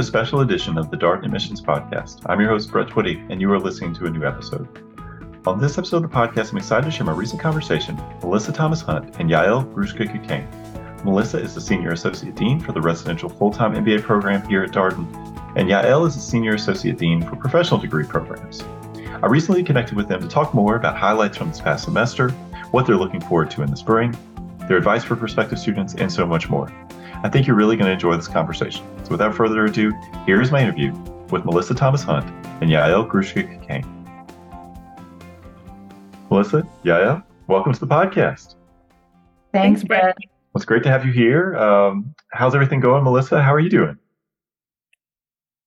[0.00, 2.22] a special edition of the Darden Admissions Podcast.
[2.24, 4.66] I'm your host, Brett Twitty, and you are listening to a new episode.
[5.46, 8.50] On this episode of the podcast, I'm excited to share my recent conversation with Melissa
[8.50, 11.04] Thomas Hunt and Yael Grushka Cockayne.
[11.04, 15.04] Melissa is the Senior Associate Dean for the Residential Full-Time MBA program here at Darden,
[15.56, 18.62] and Yael is the Senior Associate Dean for Professional Degree programs.
[19.22, 22.30] I recently connected with them to talk more about highlights from this past semester,
[22.70, 24.16] what they're looking forward to in the spring,
[24.66, 26.72] their advice for prospective students, and so much more.
[27.22, 28.82] I think you're really going to enjoy this conversation.
[29.04, 29.92] So without further ado,
[30.24, 30.90] here's my interview
[31.28, 32.24] with Melissa Thomas Hunt
[32.62, 33.84] and Yael Grushka Cockayne.
[36.30, 38.54] Melissa, Yael, welcome to the podcast.
[39.52, 40.16] Thanks, Brett.
[40.16, 41.56] Well, it's great to have you here.
[41.56, 43.42] Um, how's everything going, Melissa?
[43.42, 43.98] How are you doing?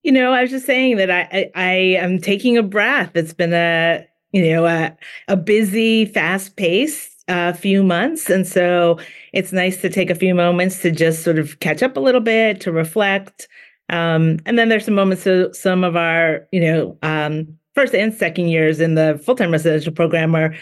[0.01, 3.11] You know, I was just saying that I, I, I am taking a breath.
[3.15, 4.97] It's been a you know a,
[5.27, 8.99] a busy, fast paced uh, few months, and so
[9.31, 12.21] it's nice to take a few moments to just sort of catch up a little
[12.21, 13.47] bit, to reflect.
[13.89, 18.13] Um, and then there's some moments so some of our, you know, um, first and
[18.13, 20.55] second years in the full-time residential program are,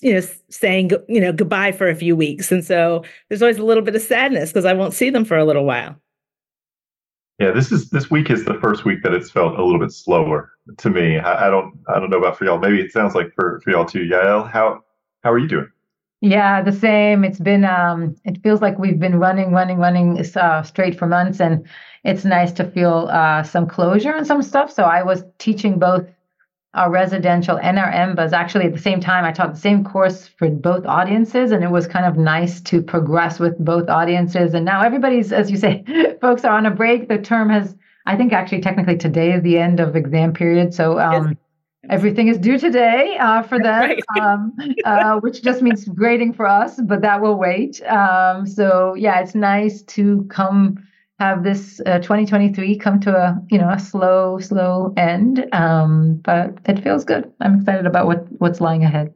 [0.00, 2.50] you know, saying, you know, goodbye for a few weeks.
[2.50, 5.36] And so there's always a little bit of sadness because I won't see them for
[5.36, 5.96] a little while.
[7.38, 9.92] Yeah, this is this week is the first week that it's felt a little bit
[9.92, 11.18] slower to me.
[11.18, 12.58] I, I don't I don't know about for y'all.
[12.58, 14.06] Maybe it sounds like for, for y'all too.
[14.06, 14.82] Yael, how
[15.22, 15.68] how are you doing?
[16.26, 17.22] Yeah, the same.
[17.22, 21.40] It's been um it feels like we've been running, running, running uh, straight for months
[21.40, 21.66] and
[22.02, 24.72] it's nice to feel uh, some closure and some stuff.
[24.72, 26.04] So I was teaching both
[26.74, 28.32] our residential and our MBAs.
[28.32, 31.70] Actually, at the same time, I taught the same course for both audiences, and it
[31.70, 34.54] was kind of nice to progress with both audiences.
[34.54, 35.84] And now everybody's, as you say,
[36.20, 37.08] folks are on a break.
[37.08, 37.74] The term has,
[38.04, 40.74] I think, actually, technically today is the end of exam period.
[40.74, 41.38] So um,
[41.90, 44.02] everything is due today uh, for them, right.
[44.20, 44.52] um,
[44.84, 47.82] uh, which just means grading for us, but that will wait.
[47.86, 50.78] Um, so yeah, it's nice to come
[51.18, 56.58] have this uh, 2023 come to a you know a slow slow end, um, but
[56.66, 57.30] it feels good.
[57.40, 59.12] I'm excited about what what's lying ahead.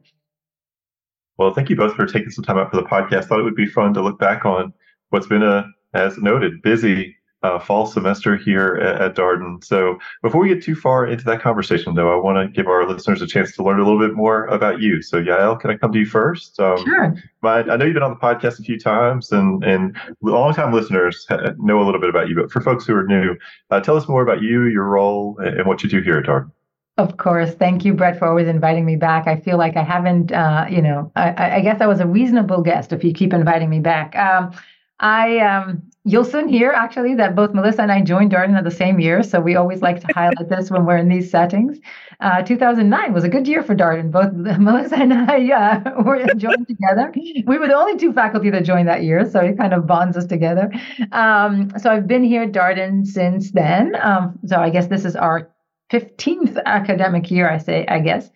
[1.37, 3.25] Well, thank you both for taking some time out for the podcast.
[3.25, 4.73] Thought it would be fun to look back on
[5.09, 9.63] what's been a, as noted, busy uh, fall semester here at, at, Darden.
[9.63, 12.87] So before we get too far into that conversation, though, I want to give our
[12.87, 15.01] listeners a chance to learn a little bit more about you.
[15.01, 16.59] So Yael, can I come to you first?
[16.59, 17.15] Um, sure.
[17.41, 21.25] My, I know you've been on the podcast a few times, and and long-time listeners
[21.57, 22.35] know a little bit about you.
[22.35, 23.35] But for folks who are new,
[23.71, 26.51] uh, tell us more about you, your role, and what you do here at Darden.
[26.97, 27.53] Of course.
[27.55, 29.25] Thank you, Brett, for always inviting me back.
[29.25, 32.61] I feel like I haven't, uh, you know, I, I, guess I was a reasonable
[32.61, 34.15] guest if you keep inviting me back.
[34.15, 34.51] Um,
[34.99, 38.71] I um, you'll soon hear actually that both Melissa and I joined Darden at the
[38.71, 41.79] same year, so we always like to highlight this when we're in these settings.
[42.19, 44.11] Uh, 2009 was a good year for Darden.
[44.11, 47.11] Both Melissa and I uh, were joined together.
[47.45, 50.17] We were the only two faculty that joined that year, so it kind of bonds
[50.17, 50.71] us together.
[51.11, 53.95] Um, so I've been here at Darden since then.
[54.01, 55.51] Um, so I guess this is our
[55.91, 57.49] 15th academic year.
[57.49, 58.29] I say, I guess.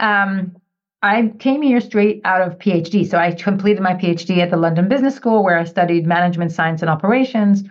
[0.00, 0.56] Um,
[1.04, 3.06] I came here straight out of PhD.
[3.06, 6.80] So I completed my PhD at the London Business School, where I studied management science
[6.80, 7.62] and operations.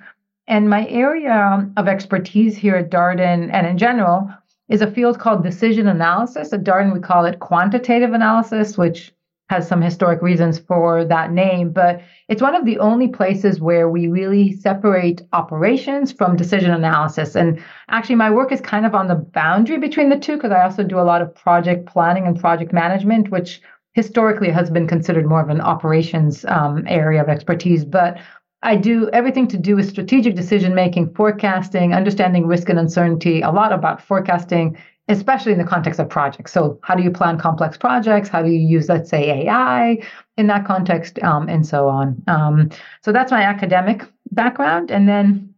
[0.45, 4.29] And my area of expertise here at Darden and in general
[4.69, 6.53] is a field called decision analysis.
[6.53, 9.11] At Darden, we call it quantitative analysis, which
[9.49, 13.89] has some historic reasons for that name, but it's one of the only places where
[13.89, 17.35] we really separate operations from decision analysis.
[17.35, 20.63] And actually, my work is kind of on the boundary between the two because I
[20.63, 23.61] also do a lot of project planning and project management, which
[23.93, 27.85] historically has been considered more of an operations um, area of expertise.
[27.85, 28.17] But
[28.63, 33.51] I do everything to do with strategic decision making, forecasting, understanding risk and uncertainty, a
[33.51, 34.77] lot about forecasting
[35.07, 36.51] especially in the context of projects.
[36.51, 38.29] So, how do you plan complex projects?
[38.29, 39.99] How do you use, let's say, AI
[40.37, 42.21] in that context, um, and so on?
[42.27, 42.69] Um,
[43.01, 44.91] so, that's my academic background.
[44.91, 45.53] And then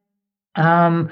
[0.56, 1.12] um,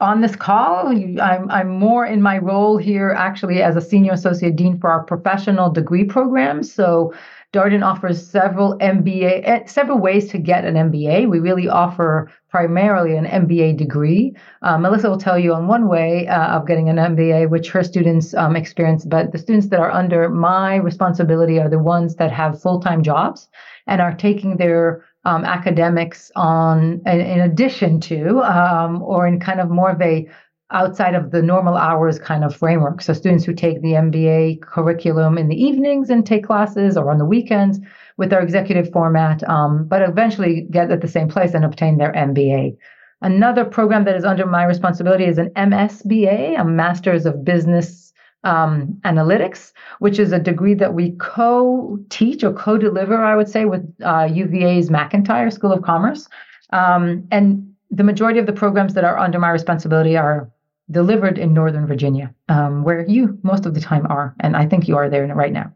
[0.00, 0.88] on this call,
[1.20, 5.04] I'm, I'm more in my role here actually as a senior associate dean for our
[5.04, 6.62] professional degree program.
[6.62, 7.12] So,
[7.52, 11.28] Darden offers several MBA, eh, several ways to get an MBA.
[11.28, 14.36] We really offer primarily an MBA degree.
[14.62, 17.82] Uh, Melissa will tell you on one way uh, of getting an MBA, which her
[17.82, 22.30] students um, experience, but the students that are under my responsibility are the ones that
[22.30, 23.48] have full time jobs
[23.88, 29.70] and are taking their um, academics on in, addition to um, or in kind of
[29.70, 30.28] more of a
[30.72, 33.02] outside of the normal hours kind of framework.
[33.02, 37.18] So students who take the MBA curriculum in the evenings and take classes or on
[37.18, 37.80] the weekends
[38.16, 42.12] with our executive format, um, but eventually get at the same place and obtain their
[42.12, 42.76] MBA.
[43.20, 48.09] Another program that is under my responsibility is an MSBA, a Master's of Business
[48.44, 53.82] um, Analytics, which is a degree that we co-teach or co-deliver, I would say, with
[54.02, 56.28] uh, UVA's McIntire School of Commerce.
[56.72, 60.50] Um, and the majority of the programs that are under my responsibility are
[60.90, 64.88] delivered in Northern Virginia, um, where you most of the time are, and I think
[64.88, 65.72] you are there right now.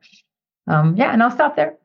[0.67, 1.77] Um, yeah, and I'll stop there.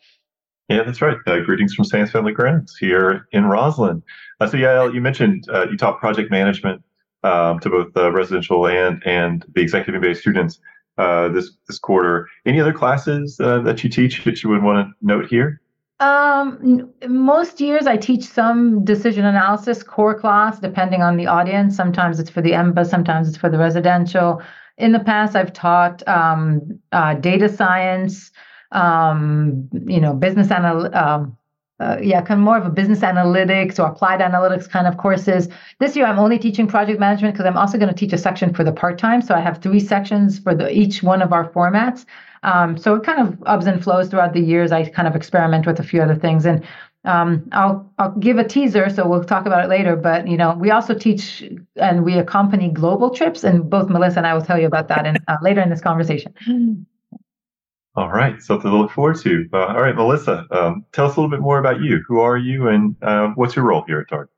[0.70, 1.18] Yeah, that's right.
[1.26, 4.04] Uh, greetings from Sands Family Grounds here in Rosslyn.
[4.40, 6.84] Uh, so, Yael, you mentioned uh, you taught project management
[7.24, 10.60] um, to both the residential and and the executive MBA students
[10.98, 12.28] uh, this this quarter.
[12.46, 15.62] Any other classes uh, that you teach that you would want to note here?
[16.02, 21.76] Um, most years I teach some decision analysis core class, depending on the audience.
[21.76, 24.42] Sometimes it's for the MBA, sometimes it's for the residential.
[24.78, 28.32] In the past, I've taught um, uh, data science,
[28.72, 31.38] um, you know, business anal, um,
[31.80, 35.48] uh, yeah, kind of more of a business analytics or applied analytics kind of courses.
[35.80, 38.54] This year, I'm only teaching project management because I'm also going to teach a section
[38.54, 39.22] for the part time.
[39.22, 42.06] So I have three sections for the each one of our formats.
[42.44, 44.72] Um, so it kind of ebbs and flows throughout the years.
[44.72, 46.66] I kind of experiment with a few other things, and
[47.06, 49.96] um, I'll I'll give a teaser, so we'll talk about it later.
[49.96, 51.44] But you know, we also teach
[51.76, 55.06] and we accompany global trips, and both Melissa and I will tell you about that
[55.06, 56.86] in, uh, later in this conversation.
[58.00, 59.46] All right, something to look forward to.
[59.52, 62.02] Uh, all right, Melissa, um, tell us a little bit more about you.
[62.08, 64.30] Who are you, and uh, what's your role here at Darden?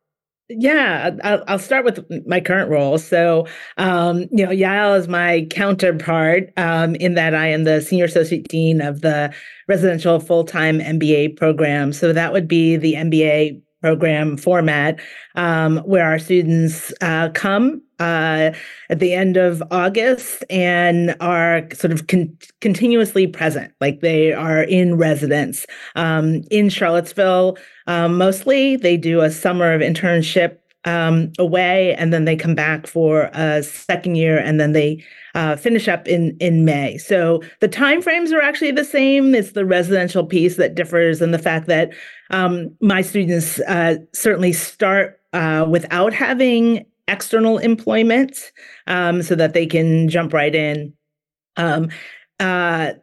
[0.50, 2.98] Yeah, I'll, I'll, start with my current role.
[2.98, 3.46] So,
[3.78, 8.48] um, you know, Yael is my counterpart um, in that I am the senior associate
[8.48, 9.31] dean of the
[9.68, 11.94] residential full time MBA program.
[11.94, 15.00] So that would be the MBA program format
[15.36, 18.51] um, where our students uh, come uh,
[18.89, 24.63] at the end of August and are sort of con- continuously present, like they are
[24.63, 27.57] in residence um, in Charlottesville.
[27.86, 32.88] Um, mostly, they do a summer of internship um, away, and then they come back
[32.88, 35.03] for a second year, and then they
[35.36, 36.98] uh, finish up in in May.
[36.98, 39.36] So the timeframes are actually the same.
[39.36, 41.92] It's the residential piece that differs, and the fact that
[42.31, 48.52] um, my students uh, certainly start uh, without having external employment,
[48.88, 50.94] um, so that they can jump right in.
[51.58, 51.90] Um,
[52.40, 52.94] uh,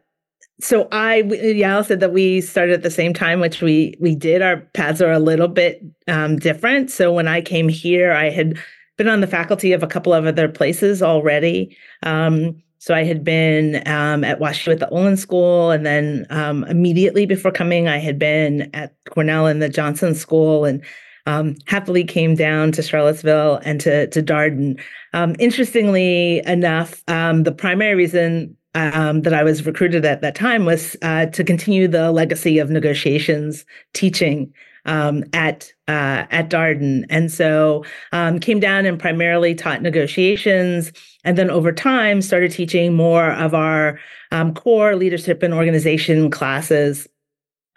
[0.61, 4.41] so I, Yael said that we started at the same time, which we we did.
[4.41, 6.91] Our paths are a little bit um, different.
[6.91, 8.57] So when I came here, I had
[8.97, 11.77] been on the faculty of a couple of other places already.
[12.03, 16.63] Um, so I had been um, at Washington at the Olin School, and then um,
[16.65, 20.83] immediately before coming, I had been at Cornell in the Johnson School, and
[21.29, 24.79] um, happily came down to Charlottesville and to to Darden.
[25.13, 30.65] Um, interestingly enough, um, the primary reason um, that I was recruited at that time
[30.65, 34.51] was uh, to continue the legacy of negotiations teaching
[34.85, 40.91] um, at uh, at Darden, and so um, came down and primarily taught negotiations,
[41.23, 43.99] and then over time started teaching more of our
[44.31, 47.07] um, core leadership and organization classes.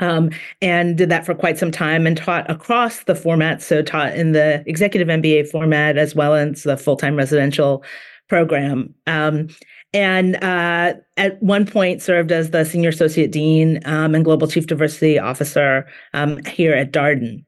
[0.03, 3.63] Um, and did that for quite some time and taught across the format.
[3.63, 7.85] So taught in the executive MBA format as well as the full time residential
[8.29, 8.95] program.
[9.07, 9.49] Um,
[9.95, 14.67] and uh, at one point served as the senior associate dean um, and global chief
[14.67, 17.45] diversity officer um, here at Darden.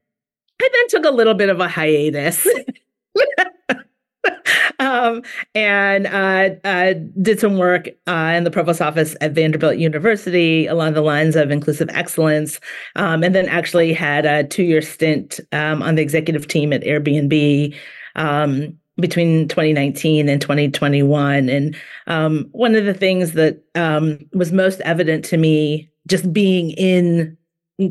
[0.61, 2.47] I then took a little bit of a hiatus.
[4.85, 5.21] um,
[5.53, 10.93] and uh, uh, did some work uh, in the provost office at Vanderbilt University along
[10.93, 12.59] the lines of inclusive excellence,
[12.95, 17.75] um, and then actually had a two-year stint um, on the executive team at Airbnb.
[18.15, 21.49] Um, between 2019 and 2021.
[21.49, 21.75] And
[22.07, 27.37] um, one of the things that um, was most evident to me just being in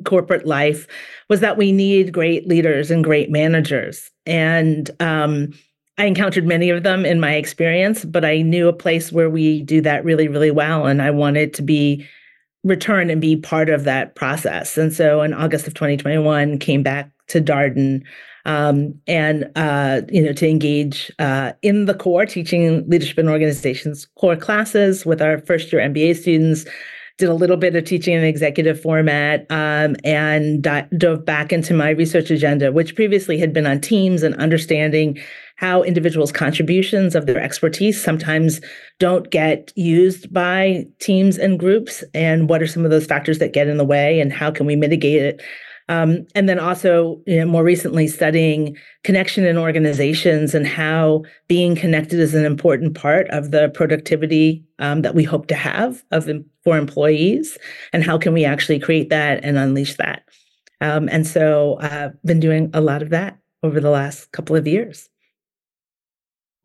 [0.05, 0.87] corporate life
[1.29, 4.11] was that we need great leaders and great managers.
[4.25, 5.53] And um,
[5.97, 9.63] I encountered many of them in my experience, but I knew a place where we
[9.63, 10.87] do that really, really well.
[10.87, 12.07] And I wanted to be
[12.65, 14.77] return and be part of that process.
[14.77, 18.03] And so in August of 2021, came back to Darden
[18.47, 24.07] um, and uh, you know to engage uh, in the core teaching leadership and organizations
[24.19, 26.65] core classes with our first year MBA students.
[27.17, 31.73] Did a little bit of teaching in executive format um, and di- dove back into
[31.73, 35.23] my research agenda, which previously had been on teams and understanding
[35.57, 38.61] how individuals' contributions of their expertise sometimes
[38.99, 43.53] don't get used by teams and groups, and what are some of those factors that
[43.53, 45.43] get in the way, and how can we mitigate it
[45.89, 51.77] um, and then also, you know, more recently, studying connection in organizations and how being
[51.77, 56.29] connected is an important part of the productivity um, that we hope to have of
[56.63, 57.59] for employees,
[57.93, 60.23] and how can we actually create that and unleash that.
[60.81, 64.57] Um, and so, I've uh, been doing a lot of that over the last couple
[64.57, 65.11] of years.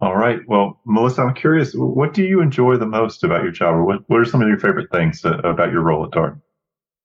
[0.01, 0.39] All right.
[0.47, 4.01] Well, Melissa, I'm curious, what do you enjoy the most about your job, or what,
[4.07, 6.41] what are some of your favorite things about your role at Darden?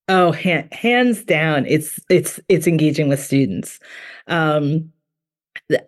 [0.07, 3.79] Oh, hands down, it's it's it's engaging with students.
[4.27, 4.91] Um,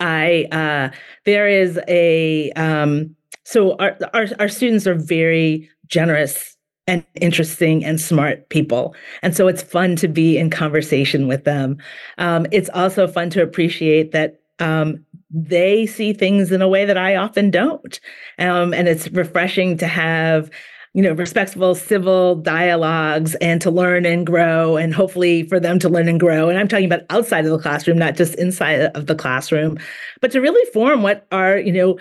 [0.01, 0.89] I uh,
[1.25, 8.01] there is a um, so our, our our students are very generous and interesting and
[8.01, 8.95] smart people.
[9.21, 11.77] And so it's fun to be in conversation with them.
[12.17, 16.97] Um, it's also fun to appreciate that um, they see things in a way that
[16.97, 17.99] I often don't.
[18.39, 20.49] Um, and it's refreshing to have
[20.93, 25.89] you know respectful civil dialogues and to learn and grow and hopefully for them to
[25.89, 29.05] learn and grow and i'm talking about outside of the classroom not just inside of
[29.05, 29.77] the classroom
[30.21, 31.99] but to really form what are you know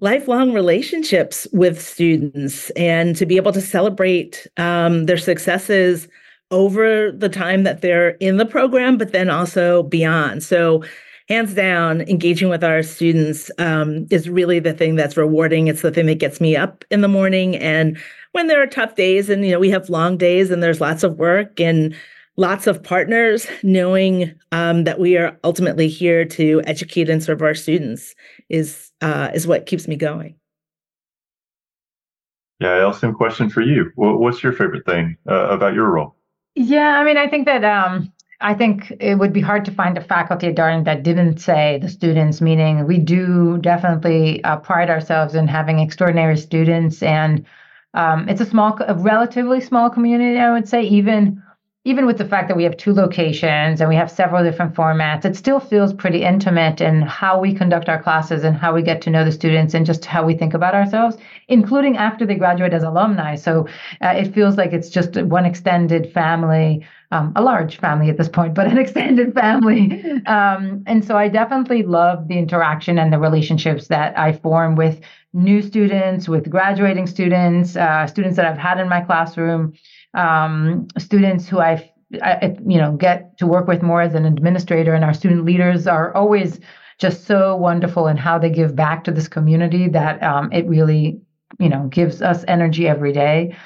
[0.00, 6.08] lifelong relationships with students and to be able to celebrate um, their successes
[6.50, 10.42] over the time that they're in the program, but then also beyond.
[10.42, 10.82] So,
[11.30, 15.68] hands down, engaging with our students um, is really the thing that's rewarding.
[15.68, 17.56] It's the thing that gets me up in the morning.
[17.56, 17.96] And
[18.32, 21.04] when there are tough days, and you know we have long days, and there's lots
[21.04, 21.94] of work and
[22.36, 27.54] lots of partners, knowing um, that we are ultimately here to educate and serve our
[27.54, 28.14] students
[28.48, 30.34] is uh, is what keeps me going.
[32.58, 33.90] Yeah, same question for you.
[33.94, 36.14] What's your favorite thing uh, about your role?
[36.56, 39.98] Yeah, I mean, I think that um, I think it would be hard to find
[39.98, 44.88] a faculty at Darden that didn't say the students, meaning we do definitely uh, pride
[44.88, 47.02] ourselves in having extraordinary students.
[47.02, 47.44] And
[47.92, 51.42] um, it's a small, a relatively small community, I would say, even
[51.86, 55.24] even with the fact that we have two locations and we have several different formats,
[55.24, 59.00] it still feels pretty intimate in how we conduct our classes and how we get
[59.00, 61.16] to know the students and just how we think about ourselves,
[61.48, 63.34] including after they graduate as alumni.
[63.34, 63.66] So
[64.02, 68.28] uh, it feels like it's just one extended family, um, a large family at this
[68.28, 70.02] point, but an extended family.
[70.26, 75.00] Um, and so I definitely love the interaction and the relationships that I form with
[75.32, 79.74] new students, with graduating students, uh, students that I've had in my classroom
[80.14, 81.88] um, students who I've
[82.22, 85.86] I, you know get to work with more as an administrator and our student leaders
[85.86, 86.58] are always
[86.98, 91.20] just so wonderful in how they give back to this community that um, it really
[91.60, 93.56] you know gives us energy every day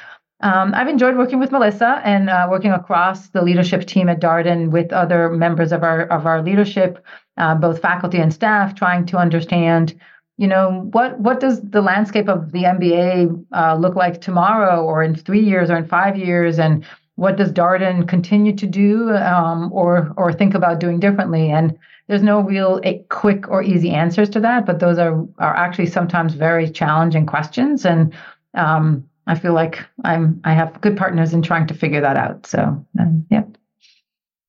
[0.45, 4.71] um, I've enjoyed working with Melissa and uh, working across the leadership team at Darden
[4.71, 7.03] with other members of our of our leadership,
[7.39, 9.99] uh, both faculty and staff, trying to understand
[10.37, 15.03] you know what what does the landscape of the MBA uh, look like tomorrow or
[15.03, 16.59] in three years or in five years?
[16.59, 16.85] And
[17.15, 21.51] what does Darden continue to do um, or or think about doing differently?
[21.51, 25.87] And there's no real quick or easy answers to that but those are are actually
[25.87, 27.87] sometimes very challenging questions.
[27.87, 28.13] And
[28.53, 32.47] um, I feel like I'm I have good partners in trying to figure that out.
[32.47, 33.45] So um, yeah.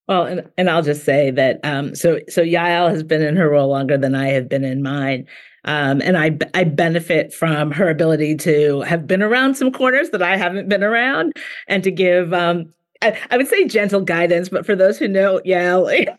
[0.08, 3.50] Well, and, and I'll just say that um, so so Yael has been in her
[3.50, 5.26] role longer than I have been in mine,
[5.64, 10.22] um, and I I benefit from her ability to have been around some corners that
[10.22, 11.34] I haven't been around,
[11.68, 15.42] and to give um, I, I would say gentle guidance, but for those who know
[15.46, 15.90] Yael,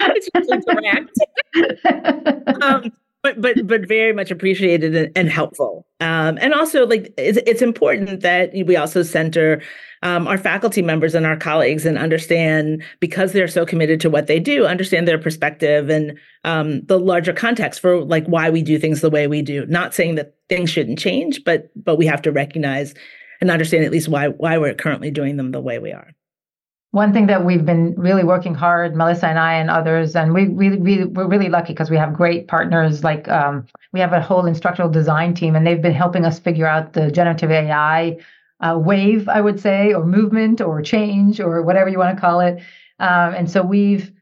[0.00, 1.10] it's direct.
[2.62, 2.92] um,
[3.24, 5.86] but but but very much appreciated and, and helpful.
[6.00, 9.62] Um, and also, like it's, it's important that we also center
[10.02, 14.26] um, our faculty members and our colleagues and understand because they're so committed to what
[14.26, 18.78] they do, understand their perspective and um, the larger context for like why we do
[18.78, 19.64] things the way we do.
[19.66, 22.94] Not saying that things shouldn't change, but but we have to recognize
[23.40, 26.12] and understand at least why why we're currently doing them the way we are
[26.94, 30.46] one thing that we've been really working hard, Melissa and I and others, and we,
[30.46, 33.02] we, we we're really lucky because we have great partners.
[33.02, 36.68] Like um, we have a whole instructional design team, and they've been helping us figure
[36.68, 38.18] out the generative AI
[38.60, 42.38] uh, wave, I would say, or movement, or change, or whatever you want to call
[42.38, 42.62] it.
[43.00, 44.12] Um, and so we've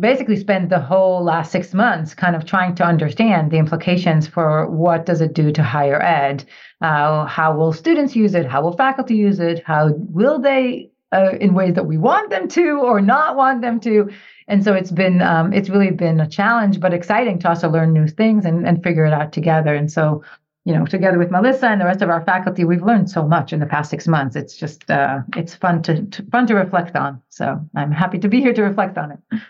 [0.00, 4.68] basically spent the whole last six months kind of trying to understand the implications for
[4.68, 6.44] what does it do to higher ed
[6.80, 11.32] uh, how will students use it how will faculty use it how will they uh,
[11.40, 14.10] in ways that we want them to or not want them to.
[14.46, 17.92] And so it's been um, it's really been a challenge, but exciting to also learn
[17.92, 19.74] new things and, and figure it out together.
[19.74, 20.22] And so,
[20.64, 23.52] you know, together with Melissa and the rest of our faculty, we've learned so much
[23.52, 24.36] in the past six months.
[24.36, 27.20] It's just uh, it's fun to, to fun to reflect on.
[27.28, 29.40] So I'm happy to be here to reflect on it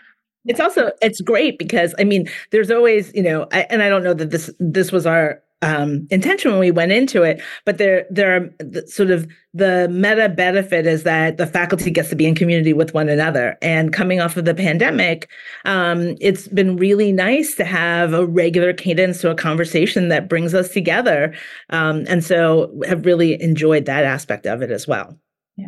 [0.45, 4.03] it's also it's great because i mean there's always you know I, and i don't
[4.03, 7.41] know that this this was our um, intention when we went into it.
[7.65, 12.09] But there, there are the, sort of the meta benefit is that the faculty gets
[12.09, 13.57] to be in community with one another.
[13.61, 15.29] And coming off of the pandemic,
[15.65, 20.53] um, it's been really nice to have a regular cadence to a conversation that brings
[20.53, 21.33] us together.
[21.71, 25.17] Um, and so, have really enjoyed that aspect of it as well.
[25.57, 25.67] Yeah.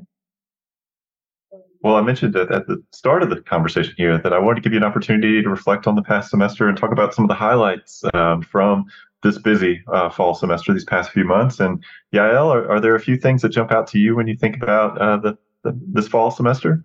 [1.82, 4.62] Well, I mentioned at, at the start of the conversation here that I wanted to
[4.62, 7.30] give you an opportunity to reflect on the past semester and talk about some of
[7.30, 8.86] the highlights um, from
[9.24, 11.60] this busy uh, fall semester these past few months.
[11.60, 14.36] And Yael, are, are, there a few things that jump out to you when you
[14.36, 16.84] think about uh, the, the, this fall semester?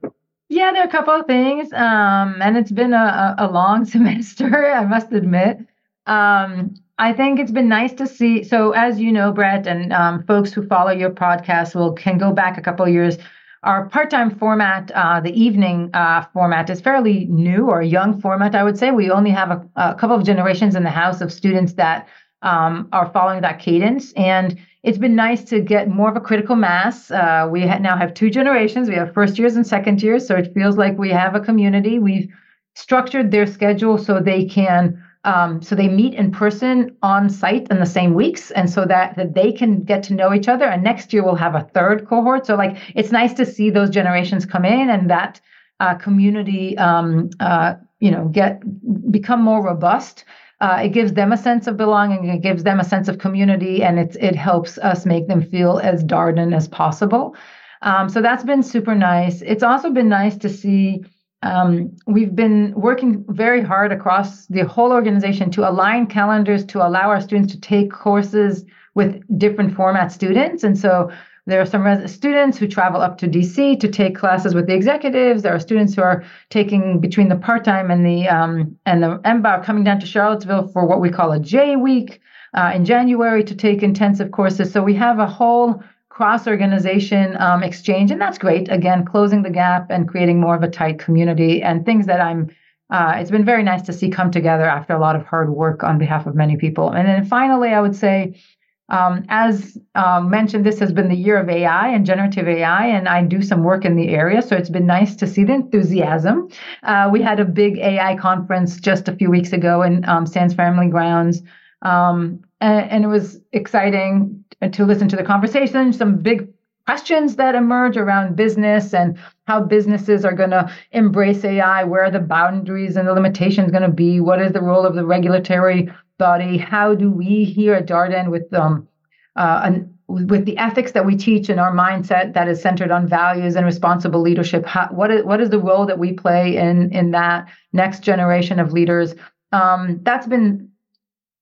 [0.48, 4.72] Yeah, there are a couple of things, um, and it's been a, a long semester,
[4.72, 5.58] I must admit.
[6.06, 8.42] Um, I think it's been nice to see.
[8.42, 12.32] So, as you know, Brett, and um, folks who follow your podcast will can go
[12.32, 13.18] back a couple of years.
[13.64, 18.54] Our part-time format, uh, the evening uh, format, is fairly new or young format.
[18.54, 21.32] I would say we only have a, a couple of generations in the house of
[21.32, 22.08] students that
[22.46, 26.56] um, are following that cadence, and it's been nice to get more of a critical
[26.56, 27.10] mass.
[27.10, 28.88] Uh, we ha- now have two generations.
[28.88, 31.98] We have first years and second years, so it feels like we have a community.
[31.98, 32.28] We've
[32.74, 37.80] structured their schedule so they can um, so they meet in person on site in
[37.80, 40.66] the same weeks, and so that, that they can get to know each other.
[40.66, 42.46] And next year we'll have a third cohort.
[42.46, 45.40] So like it's nice to see those generations come in and that
[45.80, 48.62] uh, community, um, uh, you know, get
[49.10, 50.24] become more robust.
[50.60, 52.28] Uh, it gives them a sense of belonging.
[52.28, 55.78] It gives them a sense of community, and it it helps us make them feel
[55.78, 57.36] as Darden as possible.
[57.82, 59.42] Um, so that's been super nice.
[59.42, 61.04] It's also been nice to see
[61.42, 67.10] um, we've been working very hard across the whole organization to align calendars to allow
[67.10, 70.64] our students to take courses with different format students.
[70.64, 71.10] And so
[71.46, 74.74] there are some res- students who travel up to DC to take classes with the
[74.74, 75.42] executives.
[75.42, 79.18] There are students who are taking between the part time and the um, and the
[79.18, 82.20] MBA coming down to Charlottesville for what we call a J week
[82.54, 84.72] uh, in January to take intensive courses.
[84.72, 88.70] So we have a whole cross organization um, exchange, and that's great.
[88.70, 92.50] Again, closing the gap and creating more of a tight community and things that I'm.
[92.88, 95.82] Uh, it's been very nice to see come together after a lot of hard work
[95.82, 96.90] on behalf of many people.
[96.90, 98.40] And then finally, I would say,
[98.88, 103.08] um, as um, mentioned, this has been the year of AI and generative AI, and
[103.08, 104.42] I do some work in the area.
[104.42, 106.48] So it's been nice to see the enthusiasm.
[106.84, 110.54] Uh, we had a big AI conference just a few weeks ago in um, Sands
[110.54, 111.42] Family Grounds.
[111.82, 116.48] Um, and, and, it was exciting to listen to the conversation, some big
[116.86, 122.10] questions that emerge around business and how businesses are going to embrace AI, where are
[122.10, 125.90] the boundaries and the limitations going to be, what is the role of the regulatory
[126.18, 128.88] body, how do we here at Darden with um,
[129.34, 133.08] uh, an, with the ethics that we teach and our mindset that is centered on
[133.08, 136.92] values and responsible leadership, how, what is what is the role that we play in
[136.92, 139.14] in that next generation of leaders?
[139.50, 140.70] Um, that's been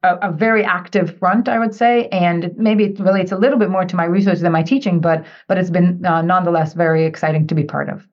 [0.05, 3.71] a, a, very active front, I would say, and maybe it relates a little bit
[3.71, 7.47] more to my research than my teaching, but but it's been uh, nonetheless very exciting
[7.47, 8.07] to be part of.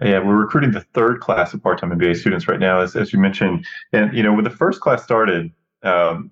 [0.00, 3.18] Yeah, we're recruiting the third class of part-time MBA students right now, as, as you
[3.18, 3.66] mentioned.
[3.92, 5.50] And you know, when the first class started,
[5.82, 6.30] um,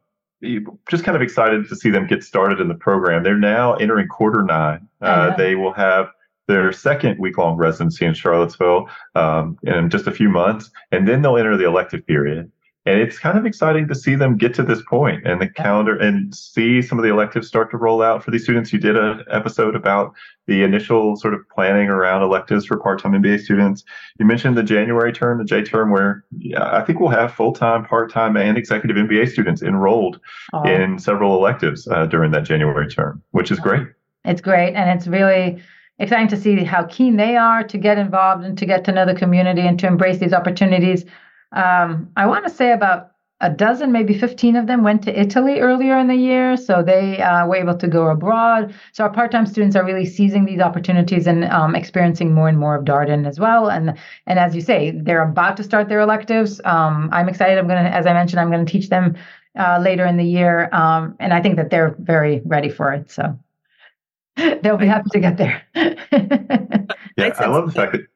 [0.91, 3.23] just kind of excited to see them get started in the program.
[3.23, 4.87] They're now entering quarter nine.
[5.01, 6.09] Uh, they will have
[6.47, 11.39] their second week-long residency in Charlottesville um, in just a few months, and then they'll
[11.39, 12.53] enter the elective period
[12.87, 15.97] and it's kind of exciting to see them get to this point and the calendar
[15.97, 18.73] and see some of the electives start to roll out for these students.
[18.73, 20.13] You did an episode about
[20.47, 23.85] the initial sort of planning around electives for part-time MBA students.
[24.19, 26.25] You mentioned the January term, the J term, where
[26.59, 30.21] I think we'll have full-time, part-time, and executive MBA students enrolled
[30.53, 30.65] oh.
[30.65, 33.87] in several electives uh, during that January term, which is great.
[34.27, 35.63] It's great, and it's really
[35.99, 39.07] exciting to see how keen they are to get involved and to get to know
[39.07, 41.05] the community and to embrace these opportunities
[41.53, 45.61] um, I want to say about a dozen, maybe 15 of them went to Italy
[45.61, 46.57] earlier in the year.
[46.57, 48.75] So they uh, were able to go abroad.
[48.93, 52.59] So our part time students are really seizing these opportunities and um, experiencing more and
[52.59, 53.69] more of Darden as well.
[53.69, 56.61] And and as you say, they're about to start their electives.
[56.65, 57.59] Um, I'm excited.
[57.59, 59.17] I'm going to, as I mentioned, I'm going to teach them
[59.59, 60.71] uh, later in the year.
[60.73, 63.11] Um, and I think that they're very ready for it.
[63.11, 63.39] So
[64.37, 65.63] they'll be happy to get there.
[65.75, 68.07] yeah, I love the fact that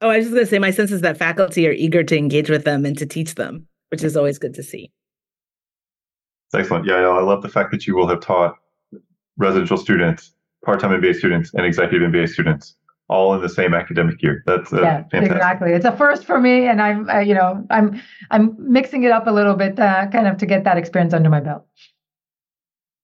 [0.00, 2.16] Oh, I was just going to say, my sense is that faculty are eager to
[2.16, 4.90] engage with them and to teach them, which is always good to see.
[6.46, 6.86] It's excellent.
[6.86, 8.56] Yeah, I love the fact that you will have taught
[9.36, 10.32] residential students,
[10.64, 12.76] part-time MBA students, and executive MBA students
[13.08, 14.42] all in the same academic year.
[14.46, 15.32] That's uh, yeah, fantastic.
[15.32, 15.72] exactly.
[15.72, 19.26] It's a first for me, and I'm, uh, you know, I'm, I'm mixing it up
[19.26, 21.66] a little bit, uh, kind of to get that experience under my belt.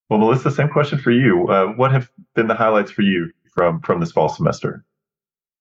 [0.09, 1.49] Well, Melissa, same question for you.
[1.49, 4.85] Uh, what have been the highlights for you from from this fall semester?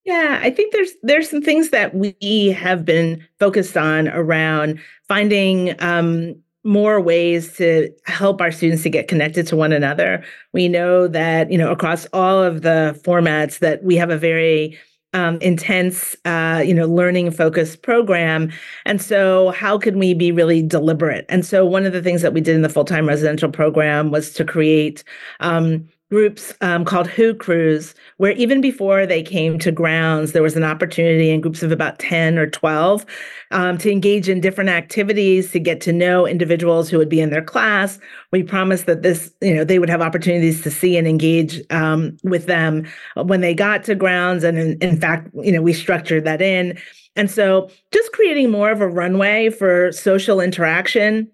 [0.05, 5.75] Yeah, I think there's there's some things that we have been focused on around finding
[5.81, 10.23] um, more ways to help our students to get connected to one another.
[10.53, 14.77] We know that you know across all of the formats that we have a very
[15.13, 18.51] um, intense, uh, you know, learning focused program.
[18.85, 21.25] And so, how can we be really deliberate?
[21.29, 24.11] And so, one of the things that we did in the full time residential program
[24.11, 25.05] was to create
[25.39, 30.55] um, groups um, called Who Crews, where even before they came to grounds, there was
[30.55, 33.05] an opportunity in groups of about 10 or 12
[33.51, 37.31] um, to engage in different activities to get to know individuals who would be in
[37.31, 37.97] their class.
[38.31, 42.17] We promised that this, you know, they would have opportunities to see and engage um,
[42.23, 44.43] with them when they got to grounds.
[44.43, 46.77] And in, in fact, you know, we structured that in.
[47.15, 51.31] And so just creating more of a runway for social interaction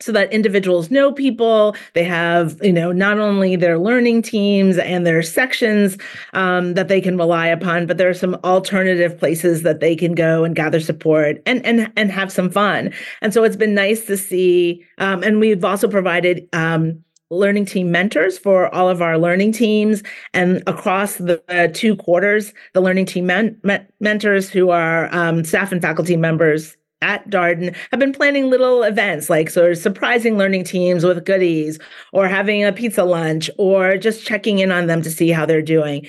[0.00, 1.76] so that individuals know people.
[1.94, 5.96] They have you know not only their learning teams and their sections
[6.32, 10.14] um, that they can rely upon but there are some alternative places that they can
[10.14, 12.92] go and gather support and and and have some fun.
[13.20, 17.90] And so it's been nice to see um, and we've also provided um, learning team
[17.90, 20.02] mentors for all of our learning teams.
[20.34, 23.60] And across the uh, two quarters the learning team men-
[24.00, 29.28] mentors who are um, staff and faculty members at Darden have been planning little events
[29.28, 31.78] like sort of surprising learning teams with goodies
[32.12, 35.62] or having a pizza lunch or just checking in on them to see how they're
[35.62, 36.06] doing.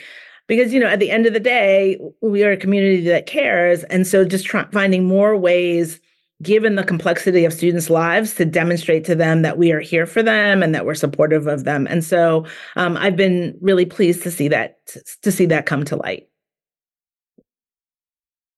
[0.47, 3.83] Because, you know, at the end of the day, we are a community that cares.
[3.85, 5.99] And so just try, finding more ways,
[6.43, 10.21] given the complexity of students' lives, to demonstrate to them that we are here for
[10.21, 11.87] them and that we're supportive of them.
[11.89, 14.77] And so um, I've been really pleased to see that,
[15.23, 16.29] to see that come to light.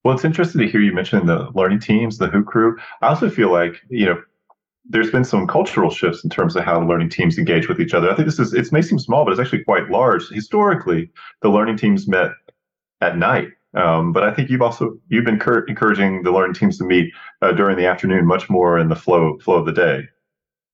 [0.08, 2.78] Well, it's interesting to hear you mention the learning teams, the Who crew.
[3.02, 4.22] I also feel like, you know,
[4.86, 7.93] there's been some cultural shifts in terms of how the learning teams engage with each
[7.93, 8.10] other.
[8.10, 10.30] I think this is, it may seem small, but it's actually quite large.
[10.30, 12.32] Historically, the learning teams met
[13.02, 13.50] at night.
[13.74, 17.12] Um, but I think you've also, you've been cur- encouraging the learning teams to meet
[17.41, 20.04] uh, during the afternoon, much more in the flow, flow of the day.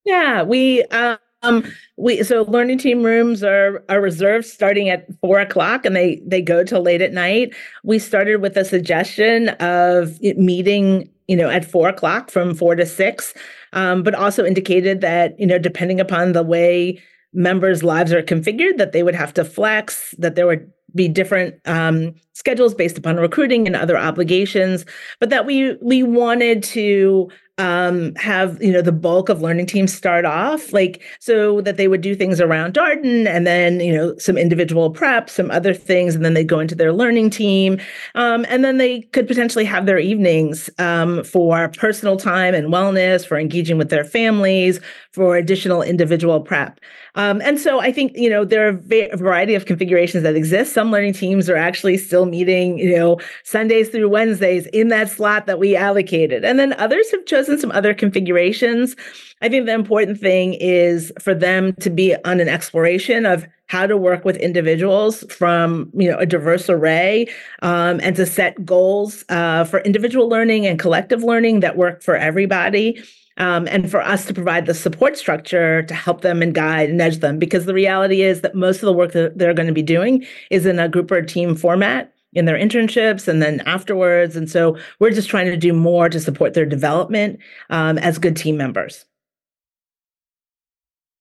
[0.06, 1.63] Yeah, we, uh, um,
[1.97, 6.41] we so learning team rooms are are reserved starting at four o'clock, and they they
[6.41, 7.53] go till late at night.
[7.84, 12.86] We started with a suggestion of meeting, you know, at four o'clock from four to
[12.86, 13.34] six,
[13.73, 17.01] um, but also indicated that you know, depending upon the way
[17.34, 21.56] members' lives are configured, that they would have to flex, that there would be different
[21.65, 24.86] um, schedules based upon recruiting and other obligations,
[25.19, 27.29] but that we we wanted to
[27.60, 31.88] um, have you know the bulk of learning teams start off like so that they
[31.88, 36.16] would do things around Darden and then you know some individual prep, some other things,
[36.16, 37.80] and then they go into their learning team,
[38.16, 43.26] um, and then they could potentially have their evenings um, for personal time and wellness,
[43.26, 44.80] for engaging with their families,
[45.12, 46.80] for additional individual prep.
[47.13, 50.74] Um, and so I think you know there are a variety of configurations that exist.
[50.74, 55.46] Some learning teams are actually still meeting you know Sundays through Wednesdays in that slot
[55.46, 58.95] that we allocated, and then others have chosen some other configurations.
[59.41, 63.88] I think the important thing is for them to be on an exploration of how
[63.88, 67.27] to work with individuals from you know a diverse array
[67.62, 72.15] um, and to set goals uh, for individual learning and collective learning that work for
[72.15, 73.01] everybody
[73.38, 76.97] um, and for us to provide the support structure to help them and guide and
[76.97, 79.73] nudge them because the reality is that most of the work that they're going to
[79.73, 84.36] be doing is in a group or team format in their internships and then afterwards.
[84.36, 88.36] And so we're just trying to do more to support their development um, as good
[88.36, 89.06] team members.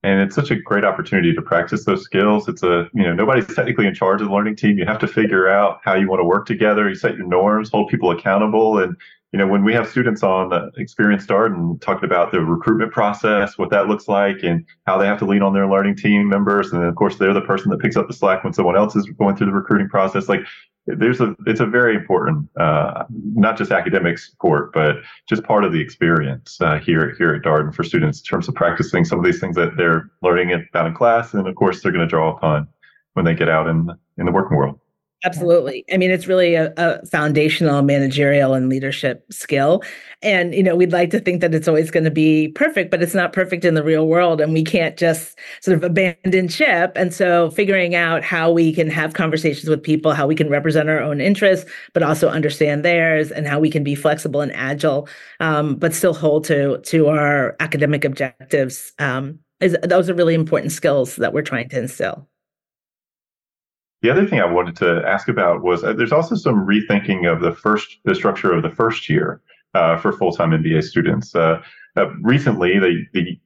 [0.05, 2.49] And it's such a great opportunity to practice those skills.
[2.49, 4.77] It's a you know nobody's technically in charge of the learning team.
[4.77, 6.89] You have to figure out how you want to work together.
[6.89, 8.79] You set your norms hold people accountable.
[8.79, 8.97] And
[9.33, 13.57] you know, when we have students on the Experience Darden talking about the recruitment process,
[13.57, 16.71] what that looks like, and how they have to lean on their learning team members,
[16.73, 19.09] and of course they're the person that picks up the slack when someone else is
[19.19, 20.29] going through the recruiting process.
[20.29, 20.41] Like,
[20.87, 24.97] there's a, it's a very important, uh, not just academic support, but
[25.29, 28.55] just part of the experience uh, here here at Darden for students in terms of
[28.55, 31.93] practicing some of these things that they're learning about in class, and of course they're
[31.93, 32.67] going to draw upon
[33.15, 34.79] when they get out in in the working world.
[35.25, 35.85] Absolutely.
[35.93, 39.83] I mean, it's really a, a, foundational managerial and leadership skill.
[40.21, 43.03] And, you know, we'd like to think that it's always going to be perfect, but
[43.03, 44.41] it's not perfect in the real world.
[44.41, 46.93] And we can't just sort of abandon ship.
[46.97, 50.89] And so figuring out how we can have conversations with people, how we can represent
[50.89, 55.09] our own interests, but also understand theirs, and how we can be flexible and agile,
[55.39, 58.93] um, but still hold to, to our academic objectives.
[58.99, 62.29] Um, is, those are really important skills that we're trying to instill.
[64.03, 67.41] The other thing I wanted to ask about was uh, there's also some rethinking of
[67.41, 69.41] the first the structure of the first year
[69.75, 71.35] uh, for full time MBA students.
[71.35, 71.63] Uh,
[71.97, 72.73] uh, recently,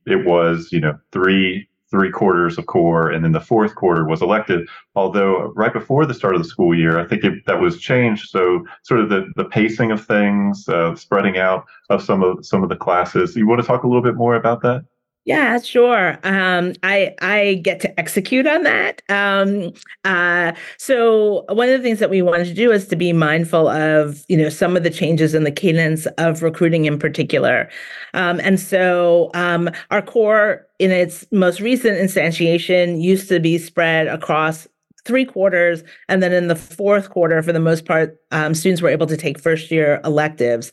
[0.07, 4.23] it was you know three three quarters of core, and then the fourth quarter was
[4.23, 4.67] elective.
[4.95, 8.31] Although right before the start of the school year, I think it, that was changed.
[8.31, 12.63] So sort of the the pacing of things, uh, spreading out of some of some
[12.63, 13.37] of the classes.
[13.37, 14.87] You want to talk a little bit more about that?
[15.27, 16.19] Yeah, sure.
[16.23, 19.03] Um, I I get to execute on that.
[19.09, 19.73] Um,
[20.05, 23.67] uh, so one of the things that we wanted to do is to be mindful
[23.67, 27.69] of you know some of the changes in the cadence of recruiting in particular,
[28.15, 34.07] um, and so um, our core in its most recent instantiation used to be spread
[34.07, 34.69] across
[35.05, 38.89] three quarters, and then in the fourth quarter, for the most part, um, students were
[38.91, 40.71] able to take first year electives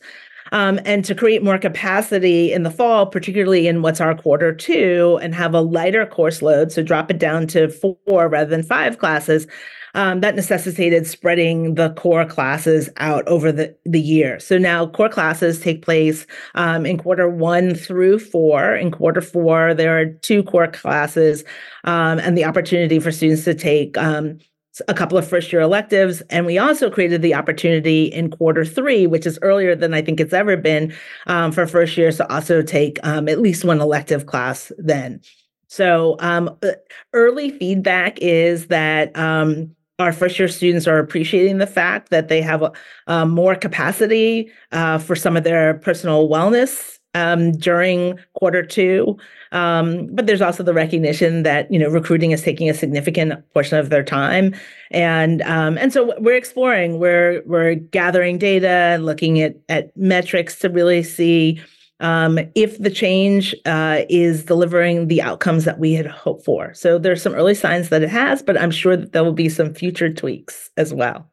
[0.54, 5.18] um, and to create more capacity in the fall, particularly in what's our quarter two,
[5.20, 8.98] and have a lighter course load, so drop it down to four rather than five
[8.98, 9.48] classes.
[9.96, 14.40] Um, that necessitated spreading the core classes out over the, the year.
[14.40, 18.74] So now core classes take place um, in quarter one through four.
[18.74, 21.44] In quarter four, there are two core classes
[21.84, 24.40] um, and the opportunity for students to take um,
[24.88, 26.20] a couple of first year electives.
[26.30, 30.20] And we also created the opportunity in quarter three, which is earlier than I think
[30.20, 30.92] it's ever been
[31.26, 35.20] um, for first years to also take um, at least one elective class then.
[35.68, 36.72] So um, uh,
[37.12, 42.42] early feedback is that um, our first year students are appreciating the fact that they
[42.42, 42.64] have
[43.06, 49.16] a more capacity uh, for some of their personal wellness um, during quarter two.
[49.52, 53.78] Um, but there's also the recognition that you know recruiting is taking a significant portion
[53.78, 54.54] of their time,
[54.90, 60.58] and um, and so we're exploring, we're we're gathering data and looking at at metrics
[60.58, 61.60] to really see
[62.00, 66.74] um, if the change uh, is delivering the outcomes that we had hoped for.
[66.74, 69.48] So there's some early signs that it has, but I'm sure that there will be
[69.48, 71.30] some future tweaks as well.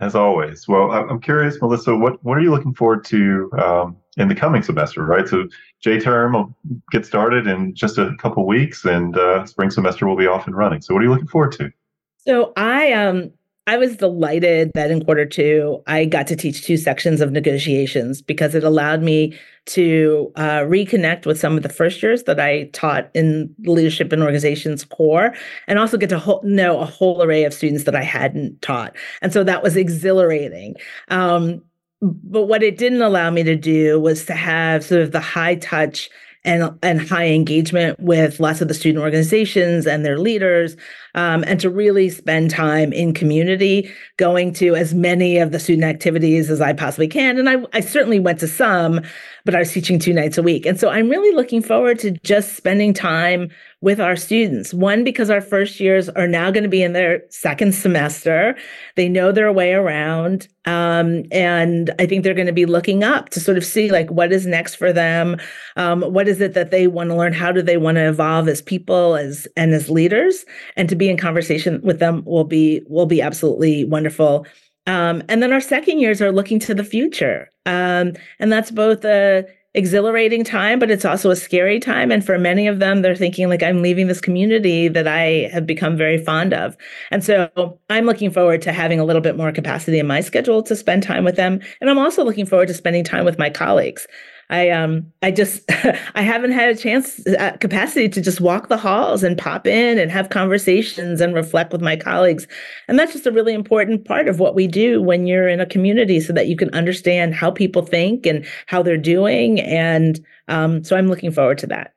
[0.00, 0.66] As always.
[0.66, 4.62] Well, I'm curious, Melissa, what, what are you looking forward to um, in the coming
[4.62, 5.28] semester, right?
[5.28, 5.46] So
[5.80, 6.56] J term will
[6.90, 10.56] get started in just a couple weeks and uh, spring semester will be off and
[10.56, 10.80] running.
[10.82, 11.70] So what are you looking forward to?
[12.18, 13.32] So I um
[13.66, 18.20] I was delighted that in quarter two, I got to teach two sections of negotiations
[18.20, 22.64] because it allowed me to uh, reconnect with some of the first years that I
[22.72, 25.34] taught in leadership and organizations core,
[25.68, 28.96] and also get to ho- know a whole array of students that I hadn't taught.
[29.22, 30.74] And so that was exhilarating.
[31.08, 31.62] Um,
[32.02, 35.56] but what it didn't allow me to do was to have sort of the high
[35.56, 36.10] touch
[36.44, 40.74] and and high engagement with lots of the student organizations and their leaders
[41.14, 45.84] um, and to really spend time in community going to as many of the student
[45.84, 47.38] activities as i possibly can.
[47.38, 49.02] And i, I certainly went to some
[49.44, 50.64] but i was teaching two nights a week.
[50.64, 53.50] And so i'm really looking forward to just spending time
[53.82, 54.74] with our students.
[54.74, 58.54] One, because our first years are now going to be in their second semester.
[58.96, 60.48] They know their way around.
[60.66, 64.10] Um, and I think they're going to be looking up to sort of see like
[64.10, 65.38] what is next for them.
[65.76, 67.32] Um, what is it that they want to learn?
[67.32, 70.44] How do they want to evolve as people, as and as leaders?
[70.76, 74.46] And to be in conversation with them will be will be absolutely wonderful.
[74.86, 77.50] Um, and then our second years are looking to the future.
[77.64, 82.10] Um, and that's both a exhilarating time, but it's also a scary time.
[82.10, 85.66] And for many of them, they're thinking, like, I'm leaving this community that I have
[85.66, 86.76] become very fond of.
[87.10, 90.62] And so I'm looking forward to having a little bit more capacity in my schedule
[90.64, 91.60] to spend time with them.
[91.80, 94.06] And I'm also looking forward to spending time with my colleagues.
[94.50, 95.62] I um I just
[96.14, 99.98] I haven't had a chance uh, capacity to just walk the halls and pop in
[99.98, 102.46] and have conversations and reflect with my colleagues.
[102.88, 105.66] And that's just a really important part of what we do when you're in a
[105.66, 110.82] community so that you can understand how people think and how they're doing and um,
[110.82, 111.94] so I'm looking forward to that.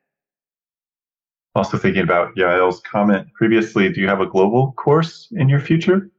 [1.56, 6.10] Also thinking about Yael's comment previously, do you have a global course in your future?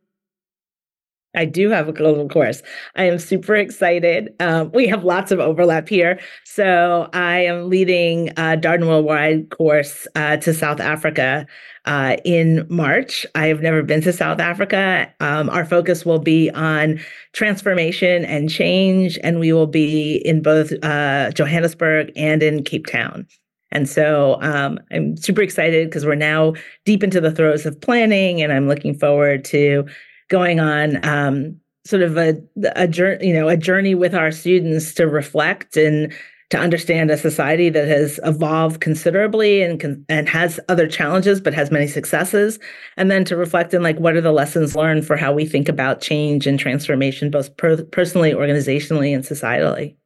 [1.35, 2.63] I do have a global course.
[2.97, 4.35] I am super excited.
[4.41, 6.19] Um, we have lots of overlap here.
[6.45, 11.47] So I am leading a Darden Worldwide course uh, to South Africa
[11.85, 13.27] uh, in March.
[13.35, 15.13] I have never been to South Africa.
[15.21, 17.01] Um, our focus will be on
[17.33, 23.27] transformation and change, and we will be in both uh, Johannesburg and in Cape Town.
[23.73, 28.41] And so um, I'm super excited because we're now deep into the throes of planning,
[28.41, 29.85] and I'm looking forward to
[30.29, 32.41] going on um, sort of a
[32.77, 36.13] a journey, you know, a journey with our students to reflect and
[36.51, 41.71] to understand a society that has evolved considerably and and has other challenges but has
[41.71, 42.59] many successes.
[42.97, 45.69] And then to reflect in like what are the lessons learned for how we think
[45.69, 49.97] about change and transformation both per- personally organizationally and societally?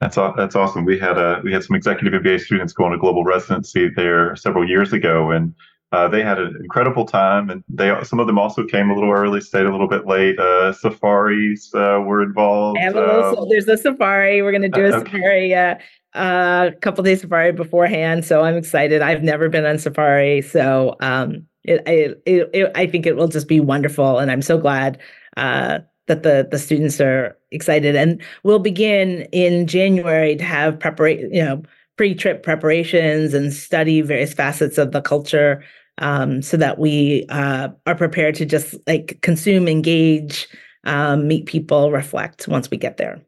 [0.00, 0.84] That's that's awesome.
[0.84, 4.68] We had a we had some executive MBA students going to global residency there several
[4.68, 5.54] years ago and
[5.94, 9.12] uh, they had an incredible time, and they some of them also came a little
[9.12, 10.38] early, stayed a little bit late.
[10.38, 12.78] Uh, safaris uh, were involved.
[12.82, 14.42] A little, um, there's a safari.
[14.42, 15.54] We're going to do a safari.
[15.54, 15.76] Uh,
[16.14, 19.02] a couple days safari beforehand, so I'm excited.
[19.02, 23.46] I've never been on safari, so um, it, it, it, I think it will just
[23.46, 24.98] be wonderful, and I'm so glad
[25.36, 25.78] uh,
[26.08, 31.44] that the the students are excited, and we'll begin in January to have preparation, you
[31.44, 31.62] know,
[31.96, 35.62] pre-trip preparations and study various facets of the culture,
[35.98, 40.48] um, so that we uh, are prepared to just like consume, engage,
[40.84, 43.20] um, meet people, reflect once we get there.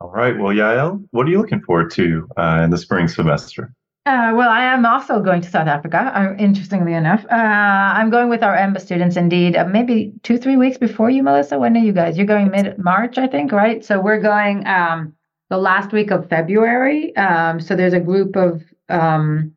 [0.00, 0.38] All right.
[0.38, 3.74] Well, Yael, what are you looking forward to uh, in the spring semester?
[4.06, 7.26] Uh, well, I am also going to South Africa, uh, interestingly enough.
[7.30, 11.22] Uh, I'm going with our EMBA students, indeed, uh, maybe two, three weeks before you,
[11.22, 11.58] Melissa.
[11.58, 12.16] When are you guys?
[12.16, 13.84] You're going mid March, I think, right?
[13.84, 15.14] So we're going um,
[15.50, 17.14] the last week of February.
[17.16, 19.52] Um, so there's a group of um,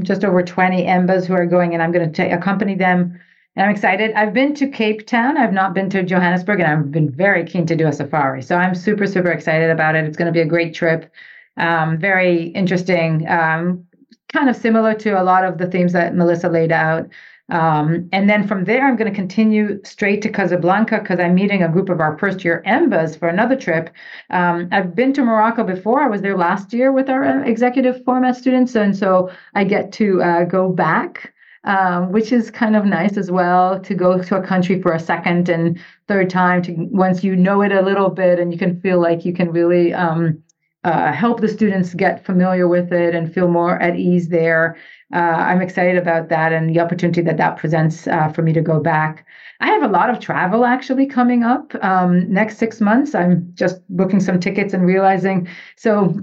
[0.00, 3.20] just over 20 EMBAs who are going, and I'm going to accompany them
[3.54, 4.12] and I'm excited.
[4.12, 5.36] I've been to Cape Town.
[5.36, 8.40] I've not been to Johannesburg, and I've been very keen to do a safari.
[8.42, 10.04] So I'm super, super excited about it.
[10.04, 11.12] It's going to be a great trip.
[11.58, 13.28] Um, very interesting.
[13.28, 13.86] Um,
[14.32, 17.10] kind of similar to a lot of the themes that Melissa laid out.
[17.48, 21.62] Um, and then from there, I'm going to continue straight to Casablanca because I'm meeting
[21.62, 23.90] a group of our first year EMBAs for another trip.
[24.30, 26.00] Um, I've been to Morocco before.
[26.00, 28.74] I was there last year with our executive format students.
[28.74, 31.32] And so I get to uh, go back
[31.64, 35.00] um, which is kind of nice as well to go to a country for a
[35.00, 35.78] second and
[36.08, 39.24] third time to once you know it a little bit and you can feel like
[39.24, 40.42] you can really um,
[40.84, 44.76] uh, help the students get familiar with it and feel more at ease there.
[45.14, 48.60] Uh, I'm excited about that and the opportunity that that presents uh, for me to
[48.60, 49.26] go back.
[49.60, 53.14] I have a lot of travel actually coming up um, next six months.
[53.14, 56.14] I'm just booking some tickets and realizing so.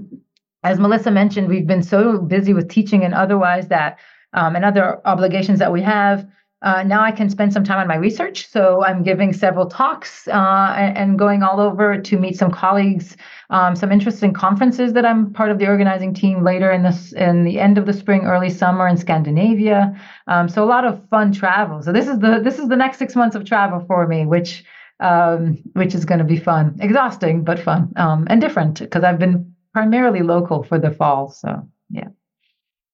[0.62, 3.98] As Melissa mentioned, we've been so busy with teaching and otherwise that
[4.34, 6.26] um, and other obligations that we have.
[6.62, 8.48] Uh, now I can spend some time on my research.
[8.50, 13.16] So I'm giving several talks uh, and, going all over to meet some colleagues,
[13.50, 17.44] um, some interesting conferences that I'm part of the organizing team later in this in
[17.44, 19.98] the end of the spring, early summer in Scandinavia.
[20.28, 21.82] Um, so a lot of fun travel.
[21.82, 24.64] So this is the this is the next six months of travel for me, which
[25.00, 29.18] um, which is going to be fun, exhausting but fun um, and different because I've
[29.18, 31.30] been primarily local for the fall.
[31.30, 32.08] So yeah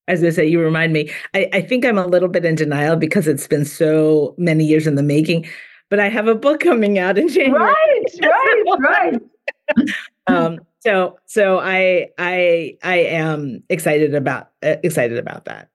[0.08, 1.10] as I say, you remind me.
[1.34, 4.86] I, I think I'm a little bit in denial because it's been so many years
[4.86, 5.46] in the making.
[5.88, 7.72] But I have a book coming out in January.
[7.72, 9.20] Right, right,
[9.76, 9.90] right.
[10.26, 15.68] um, so so I I I am excited about uh, excited about that.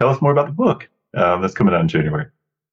[0.00, 2.26] Tell us more about the book um, that's coming out in January.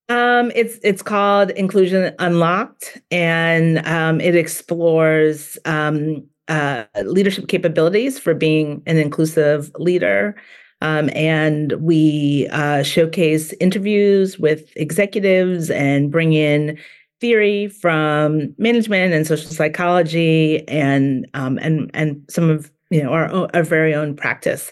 [0.10, 8.34] Um, it's it's called Inclusion Unlocked, and um, it explores um, uh, leadership capabilities for
[8.34, 10.36] being an inclusive leader.
[10.82, 16.78] Um, and we uh, showcase interviews with executives and bring in
[17.22, 23.50] theory from management and social psychology and um, and and some of you know our
[23.56, 24.72] our very own practice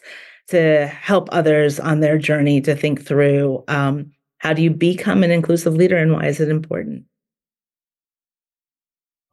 [0.50, 5.32] to help others on their journey to think through um, how do you become an
[5.32, 7.06] inclusive leader and why is it important.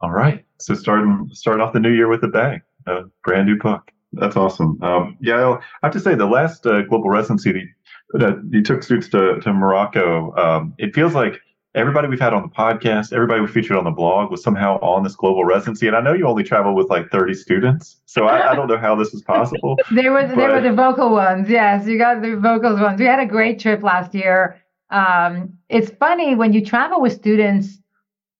[0.01, 0.43] All right.
[0.59, 3.91] So starting starting off the new year with a bang, a brand new book.
[4.13, 4.81] That's awesome.
[4.81, 7.69] Um, yeah, I have to say the last uh, global residency
[8.13, 10.35] that you took students to, to Morocco.
[10.35, 11.39] Um, it feels like
[11.75, 15.03] everybody we've had on the podcast, everybody we featured on the blog was somehow on
[15.03, 15.87] this global residency.
[15.87, 18.77] And I know you only travel with like 30 students, so I, I don't know
[18.77, 19.77] how this is possible.
[19.91, 20.35] they were but...
[20.35, 21.49] they were the vocal ones.
[21.49, 22.99] Yes, you got the vocals ones.
[22.99, 24.61] We had a great trip last year.
[24.89, 27.77] Um, it's funny when you travel with students.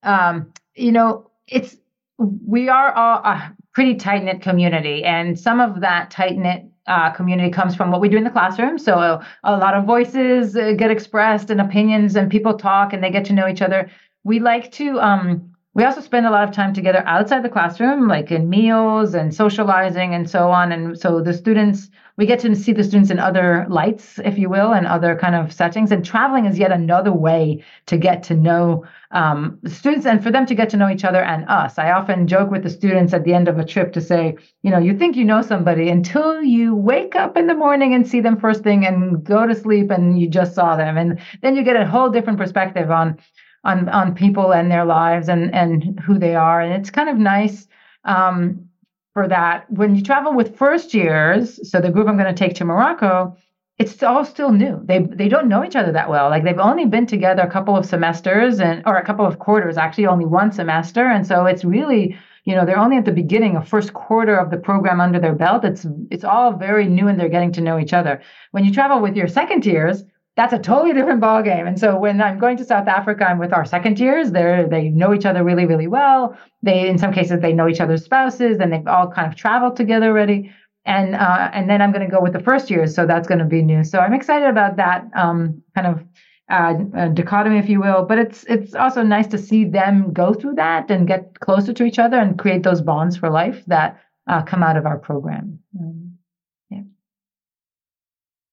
[0.03, 1.77] Um, you know, it's
[2.17, 7.49] we are a pretty tight knit community, and some of that tight knit uh, community
[7.49, 8.77] comes from what we do in the classroom.
[8.77, 13.03] So a, a lot of voices uh, get expressed and opinions, and people talk, and
[13.03, 13.89] they get to know each other.
[14.23, 14.99] We like to.
[14.99, 19.13] Um, we also spend a lot of time together outside the classroom, like in meals
[19.13, 20.71] and socializing and so on.
[20.71, 24.49] And so the students we get to see the students in other lights, if you
[24.49, 25.91] will, and other kind of settings.
[25.91, 30.45] And traveling is yet another way to get to know um, students and for them
[30.45, 31.79] to get to know each other and us.
[31.79, 34.69] I often joke with the students at the end of a trip to say, you
[34.69, 38.21] know, you think you know somebody until you wake up in the morning and see
[38.21, 40.97] them first thing and go to sleep and you just saw them.
[40.97, 43.17] And then you get a whole different perspective on
[43.63, 46.61] on on people and their lives and and who they are.
[46.61, 47.67] And it's kind of nice.
[48.03, 48.67] Um,
[49.13, 49.69] for that.
[49.69, 53.35] When you travel with first years, so the group I'm going to take to Morocco,
[53.77, 54.79] it's all still new.
[54.85, 56.29] They they don't know each other that well.
[56.29, 59.77] Like they've only been together a couple of semesters and or a couple of quarters,
[59.77, 61.07] actually only one semester.
[61.07, 64.51] And so it's really, you know, they're only at the beginning, a first quarter of
[64.51, 65.65] the program under their belt.
[65.65, 68.21] It's it's all very new and they're getting to know each other.
[68.51, 70.03] When you travel with your second years,
[70.37, 71.67] that's a totally different ball game.
[71.67, 74.31] And so when I'm going to South Africa, I'm with our second years.
[74.31, 76.37] They they know each other really really well.
[76.61, 79.75] They in some cases they know each other's spouses, and they've all kind of traveled
[79.75, 80.51] together already.
[80.85, 83.39] And uh, and then I'm going to go with the first years, so that's going
[83.39, 83.83] to be new.
[83.83, 86.03] So I'm excited about that um, kind of
[86.49, 88.05] uh, dichotomy, if you will.
[88.05, 91.83] But it's it's also nice to see them go through that and get closer to
[91.83, 95.59] each other and create those bonds for life that uh, come out of our program.
[95.79, 96.10] Um,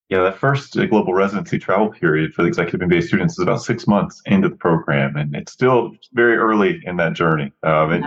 [0.09, 3.61] yeah, that first uh, global residency travel period for the executive MBA students is about
[3.61, 7.51] six months into the program, and it's still very early in that journey.
[7.61, 8.03] Um, and,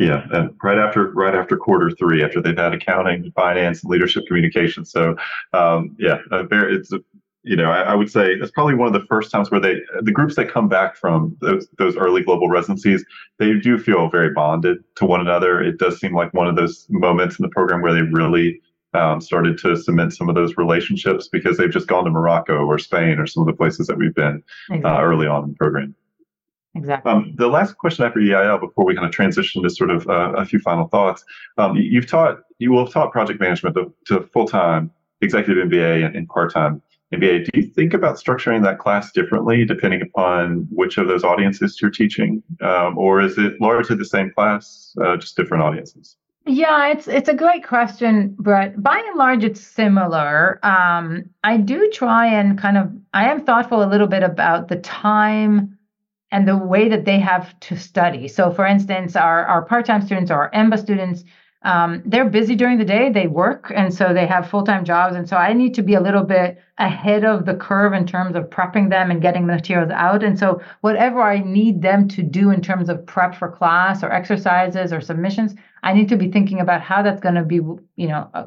[0.00, 4.24] yeah, and right after right after quarter three, after they've had accounting, finance, and leadership
[4.26, 4.86] communication.
[4.86, 5.14] So,
[5.52, 7.00] um, yeah, very, it's a,
[7.42, 9.74] you know, I, I, would say that's probably one of the first times where they,
[10.00, 13.04] the groups that come back from those, those early global residencies,
[13.38, 15.60] they do feel very bonded to one another.
[15.60, 18.60] It does seem like one of those moments in the program where they really
[18.94, 22.78] um, started to cement some of those relationships because they've just gone to Morocco or
[22.78, 24.90] Spain or some of the places that we've been uh, exactly.
[24.90, 25.94] uh, early on in the program.
[26.74, 27.12] Exactly.
[27.12, 30.32] Um, the last question after EIL, before we kind of transition to sort of uh,
[30.36, 31.24] a few final thoughts.
[31.58, 34.90] Um, you've taught, you will have taught project management to, to full time
[35.20, 36.80] executive MBA and, and part time
[37.12, 37.50] MBA.
[37.50, 41.90] Do you think about structuring that class differently depending upon which of those audiences you're
[41.90, 46.16] teaching, um, or is it largely the same class, uh, just different audiences?
[46.44, 48.82] Yeah, it's it's a great question, Brett.
[48.82, 50.58] By and large, it's similar.
[50.64, 54.76] Um, I do try and kind of I am thoughtful a little bit about the
[54.76, 55.78] time
[56.32, 58.26] and the way that they have to study.
[58.26, 61.22] So, for instance, our our part time students or our EMBA students,
[61.64, 63.10] um, they're busy during the day.
[63.10, 65.14] They work, and so they have full time jobs.
[65.14, 68.34] And so I need to be a little bit ahead of the curve in terms
[68.34, 70.24] of prepping them and getting the materials out.
[70.24, 74.12] And so whatever I need them to do in terms of prep for class or
[74.12, 78.08] exercises or submissions, I need to be thinking about how that's going to be, you
[78.08, 78.46] know, uh,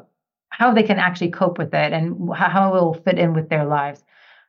[0.50, 3.64] how they can actually cope with it and how it will fit in with their
[3.64, 4.04] lives.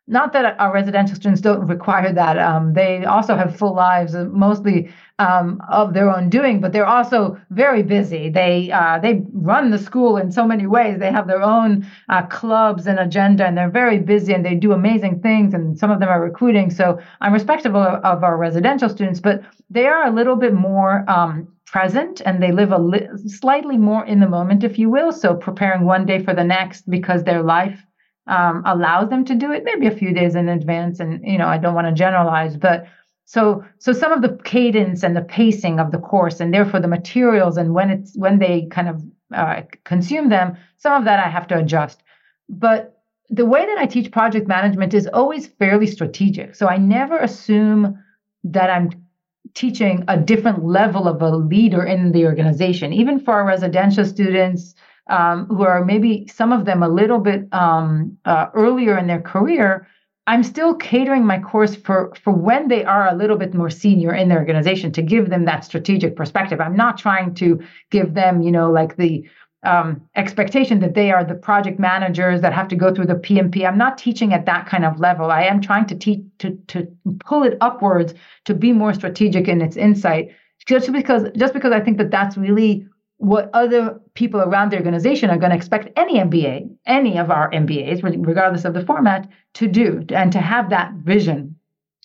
[0.10, 2.40] Not that our residential students don't require that.
[2.40, 4.90] Um, they also have full lives, uh, mostly
[5.20, 8.30] um, of their own doing, but they're also very busy.
[8.30, 11.00] They uh, they run the school in so many ways.
[11.00, 14.72] They have their own uh, clubs and agenda, and they're very busy and they do
[14.72, 15.54] amazing things.
[15.54, 16.70] And some of them are recruiting.
[16.70, 21.04] So I'm respectful of, of our residential students, but they are a little bit more
[21.10, 25.12] um, present and they live a li- slightly more in the moment, if you will.
[25.12, 27.87] So preparing one day for the next because their life
[28.28, 31.00] um, allows them to do it maybe a few days in advance.
[31.00, 32.88] And, you know, I don't want to generalize, but
[33.26, 36.88] so so some of the cadence and the pacing of the course and therefore the
[36.88, 39.04] materials and when it's when they kind of
[39.34, 42.04] uh, consume them, some of that I have to adjust.
[42.48, 46.56] But the way that I teach project management is always fairly strategic.
[46.56, 48.02] So I never assume
[48.46, 48.92] that I'm
[49.54, 52.94] teaching a different level of a leader in the organization.
[52.94, 54.76] Even for our residential students,
[55.10, 59.22] um, who are maybe some of them a little bit um, uh, earlier in their
[59.22, 59.88] career,
[60.28, 64.14] I'm still catering my course for for when they are a little bit more senior
[64.14, 66.60] in their organization to give them that strategic perspective.
[66.60, 69.28] I'm not trying to give them, you know, like the
[69.64, 73.66] um, expectation that they are the project managers that have to go through the PMP.
[73.66, 75.32] I'm not teaching at that kind of level.
[75.32, 76.88] I am trying to teach to to
[77.20, 78.14] pull it upwards
[78.46, 80.30] to be more strategic in its insight.
[80.66, 82.86] Just because just because I think that that's really
[83.18, 87.50] what other people around the organization are going to expect any MBA, any of our
[87.52, 91.56] MBAs, regardless of the format, to do and to have that vision.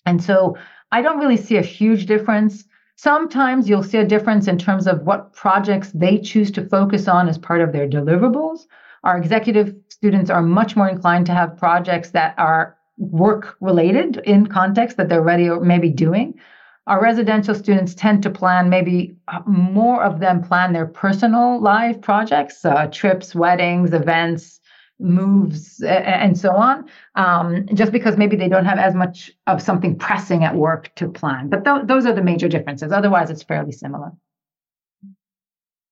[0.05, 0.57] And so
[0.91, 2.65] I don't really see a huge difference.
[2.95, 7.29] Sometimes you'll see a difference in terms of what projects they choose to focus on
[7.29, 8.65] as part of their deliverables.
[9.03, 14.47] Our executive students are much more inclined to have projects that are work related in
[14.47, 16.39] context that they're already or maybe doing
[16.87, 22.01] our residential students tend to plan maybe uh, more of them plan their personal life
[22.01, 24.59] projects uh, trips weddings events
[24.99, 29.97] moves and so on um, just because maybe they don't have as much of something
[29.97, 31.49] pressing at work to plan.
[31.49, 32.91] But th- those are the major differences.
[32.91, 34.11] Otherwise it's fairly similar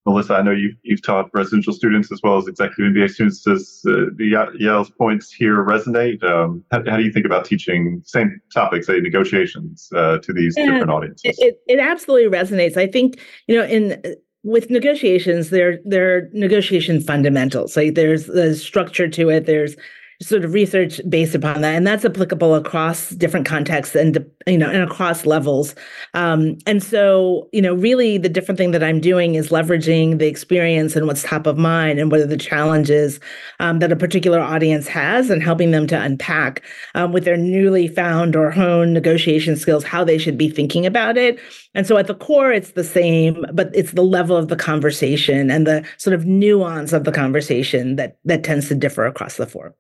[0.06, 3.42] Melissa, I know you, you've taught residential students as well as executive MBA students.
[3.42, 6.24] Does uh, Yael's points here resonate?
[6.24, 10.56] Um, how, how, do you think about teaching same topics, say negotiations, uh, to these
[10.58, 11.38] yeah, different audiences?
[11.38, 12.78] It, it absolutely resonates.
[12.78, 14.02] I think you know in
[14.44, 17.78] with negotiations, there there are negotiation fundamentals.
[17.78, 19.46] Like there's the structure to it.
[19.46, 19.76] There's
[20.22, 24.70] sort of research based upon that and that's applicable across different contexts and you know
[24.70, 25.76] and across levels.
[26.14, 30.28] Um, and so you know really the different thing that i'm doing is leveraging the
[30.28, 33.20] experience and what's top of mind and what are the challenges
[33.60, 36.62] um, that a particular audience has and helping them to unpack
[36.96, 41.18] um, with their newly found or honed negotiation skills how they should be thinking about
[41.18, 41.40] it.
[41.74, 45.50] And so at the core, it's the same, but it's the level of the conversation
[45.50, 49.48] and the sort of nuance of the conversation that that tends to differ across the
[49.48, 49.74] four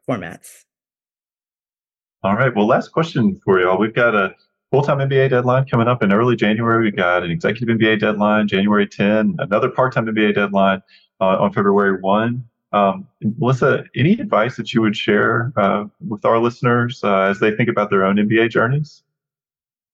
[2.23, 2.55] All right.
[2.55, 3.79] Well, last question for y'all.
[3.79, 4.36] We've got a
[4.71, 6.84] full-time MBA deadline coming up in early January.
[6.84, 10.82] We've got an executive MBA deadline January 10, another part-time MBA deadline
[11.19, 12.43] uh, on February 1.
[12.73, 13.07] Um,
[13.38, 17.69] Melissa, any advice that you would share uh, with our listeners uh, as they think
[17.69, 19.03] about their own MBA journeys?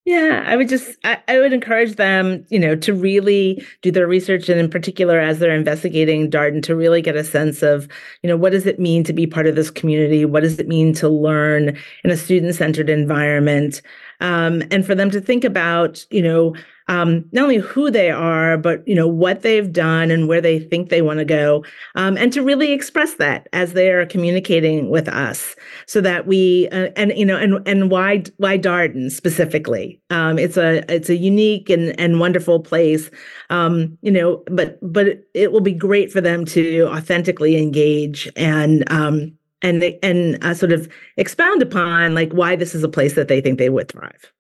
[0.08, 4.08] Yeah, I would just I, I, would encourage them, you know, to really do their
[4.08, 7.90] research and in particular as they're investigating Darden to really get a sense of,
[8.24, 10.24] you know, what does it mean to be part of this community?
[10.24, 13.82] What does it mean to learn in a student-centered environment?
[14.22, 16.56] Um, and for them to think about, you know,
[16.88, 20.60] um, not only who they are, but you know what they've done and where they
[20.60, 21.64] think they want to go,
[21.96, 26.70] um, and to really express that as they are communicating with us, so that we
[26.72, 30.02] uh, and you know and and why why Darden specifically?
[30.10, 33.10] Um, it's a it's a unique and and wonderful place,
[33.50, 38.90] um, you know, but but it will be great for them to authentically engage and
[38.92, 43.28] um, and and uh, sort of expound upon like why this is a place that
[43.28, 44.32] they think they would thrive.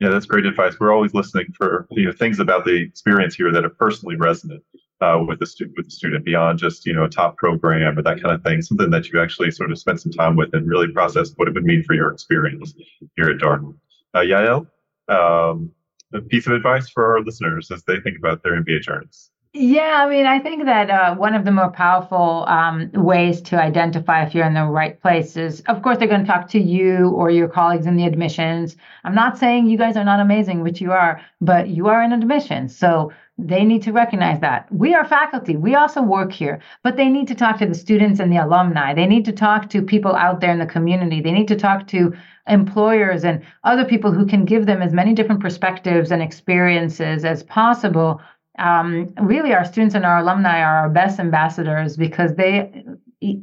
[0.00, 0.78] Yeah, that's great advice.
[0.78, 4.62] We're always listening for you know things about the experience here that are personally resonant
[5.00, 8.02] uh, with the student with the student beyond just you know a top program or
[8.02, 8.60] that kind of thing.
[8.60, 11.54] Something that you actually sort of spent some time with and really processed what it
[11.54, 12.74] would mean for your experience
[13.16, 13.74] here at Darden.
[14.12, 14.66] Uh, Yael,
[15.08, 15.70] um,
[16.12, 19.30] a piece of advice for our listeners as they think about their MBA journeys.
[19.58, 23.56] Yeah, I mean, I think that uh, one of the more powerful um, ways to
[23.58, 26.60] identify if you're in the right place is, of course, they're going to talk to
[26.60, 28.76] you or your colleagues in the admissions.
[29.04, 32.12] I'm not saying you guys are not amazing, which you are, but you are in
[32.12, 32.76] admissions.
[32.76, 34.70] So they need to recognize that.
[34.70, 35.56] We are faculty.
[35.56, 38.92] We also work here, but they need to talk to the students and the alumni.
[38.92, 41.22] They need to talk to people out there in the community.
[41.22, 42.14] They need to talk to
[42.46, 47.42] employers and other people who can give them as many different perspectives and experiences as
[47.42, 48.20] possible
[48.58, 52.84] um, really our students and our alumni are our best ambassadors because they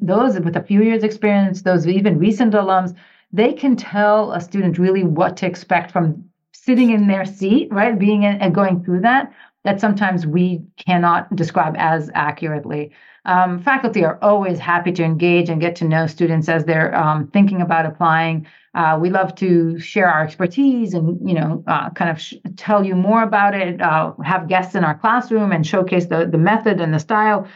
[0.01, 2.95] those with a few years experience those even recent alums
[3.31, 7.97] they can tell a student really what to expect from sitting in their seat right
[7.97, 9.33] being in, and going through that
[9.63, 12.91] that sometimes we cannot describe as accurately.
[13.25, 17.27] Um, faculty are always happy to engage and get to know students as they're um,
[17.27, 18.45] thinking about applying
[18.75, 22.83] uh, we love to share our expertise and you know uh, kind of sh- tell
[22.83, 23.81] you more about it.
[23.81, 27.47] Uh, have guests in our classroom and showcase the the method and the style.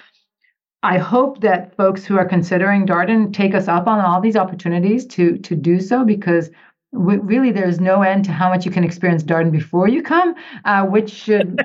[0.84, 5.06] I hope that folks who are considering Darden take us up on all these opportunities
[5.08, 6.52] to to do so because
[6.92, 10.36] we, really there's no end to how much you can experience Darden before you come,
[10.66, 11.60] uh, which should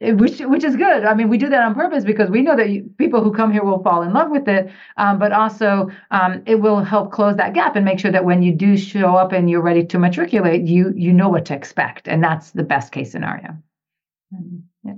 [0.00, 1.04] which which is good.
[1.04, 3.52] I mean, we do that on purpose because we know that you, people who come
[3.52, 4.70] here will fall in love with it.
[4.96, 8.42] Um, but also, um, it will help close that gap and make sure that when
[8.42, 12.06] you do show up and you're ready to matriculate, you you know what to expect,
[12.06, 13.56] and that's the best case scenario.
[14.32, 14.94] Um, yeah.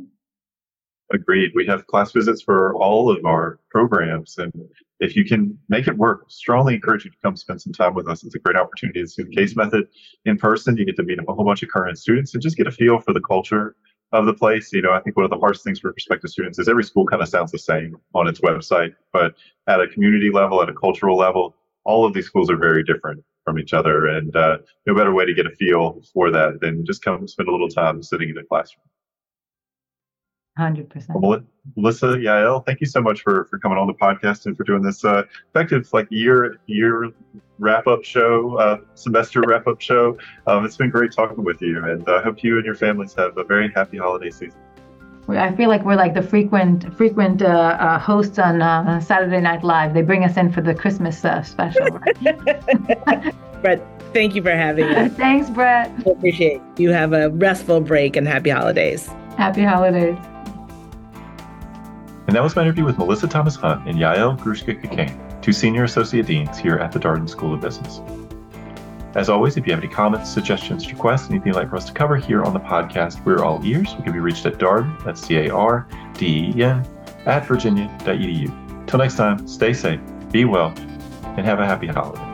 [1.13, 1.53] Agreed.
[1.55, 4.53] We have class visits for all of our programs, and
[5.01, 8.07] if you can make it work, strongly encourage you to come spend some time with
[8.07, 8.23] us.
[8.23, 9.89] It's a great opportunity to see the case method
[10.27, 10.77] in person.
[10.77, 13.01] You get to meet a whole bunch of current students and just get a feel
[13.01, 13.77] for the culture
[14.13, 14.73] of the place.
[14.73, 17.07] You know, I think one of the hardest things for prospective students is every school
[17.07, 19.35] kind of sounds the same on its website, but
[19.69, 23.23] at a community level, at a cultural level, all of these schools are very different
[23.45, 24.07] from each other.
[24.07, 27.49] And uh, no better way to get a feel for that than just come spend
[27.49, 28.85] a little time sitting in a classroom.
[30.59, 31.07] 100%.
[31.21, 31.41] Well,
[31.77, 34.83] Melissa, Yael, thank you so much for, for coming on the podcast and for doing
[34.83, 35.23] this uh,
[35.55, 37.11] effective like year year
[37.59, 40.19] wrap up show, uh, semester wrap up show.
[40.47, 43.15] Um, it's been great talking with you, and I uh, hope you and your families
[43.15, 44.59] have a very happy holiday season.
[45.29, 49.63] I feel like we're like the frequent frequent uh, uh, hosts on uh, Saturday Night
[49.63, 49.95] Live.
[49.95, 51.87] They bring us in for the Christmas uh, special.
[53.63, 53.83] Brett,
[54.13, 55.13] thank you for having us.
[55.17, 55.93] Thanks, Brett.
[56.07, 56.91] I appreciate you.
[56.91, 59.07] Have a restful break and happy holidays.
[59.37, 60.19] Happy holidays.
[62.31, 65.83] And that was my interview with Melissa Thomas Hunt and Yael Grushka Cockayne, two senior
[65.83, 68.01] associate deans here at the Darden School of Business.
[69.17, 71.93] As always, if you have any comments, suggestions, requests, anything you'd like for us to
[71.93, 73.97] cover here on the podcast, we're all ears.
[73.97, 76.87] We can be reached at Darden, that's D A R D E N,
[77.27, 78.87] at virginia.edu.
[78.87, 79.99] Till next time, stay safe,
[80.31, 80.73] be well,
[81.37, 82.30] and have a happy holiday.